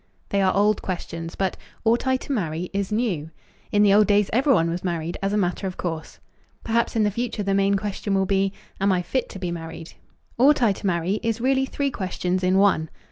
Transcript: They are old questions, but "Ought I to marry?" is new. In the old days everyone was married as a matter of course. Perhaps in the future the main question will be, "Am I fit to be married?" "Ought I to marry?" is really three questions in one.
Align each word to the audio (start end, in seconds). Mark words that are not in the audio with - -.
They 0.29 0.41
are 0.41 0.55
old 0.55 0.81
questions, 0.81 1.35
but 1.35 1.57
"Ought 1.85 2.07
I 2.07 2.17
to 2.17 2.31
marry?" 2.31 2.71
is 2.73 2.91
new. 2.91 3.29
In 3.71 3.83
the 3.83 3.93
old 3.93 4.07
days 4.07 4.31
everyone 4.33 4.67
was 4.67 4.83
married 4.83 5.15
as 5.21 5.31
a 5.31 5.37
matter 5.37 5.67
of 5.67 5.77
course. 5.77 6.17
Perhaps 6.63 6.95
in 6.95 7.03
the 7.03 7.11
future 7.11 7.43
the 7.43 7.53
main 7.53 7.75
question 7.75 8.15
will 8.15 8.25
be, 8.25 8.51
"Am 8.79 8.91
I 8.91 9.03
fit 9.03 9.29
to 9.29 9.37
be 9.37 9.51
married?" 9.51 9.93
"Ought 10.39 10.63
I 10.63 10.71
to 10.71 10.87
marry?" 10.87 11.19
is 11.21 11.39
really 11.39 11.67
three 11.67 11.91
questions 11.91 12.43
in 12.43 12.57
one. 12.57 12.89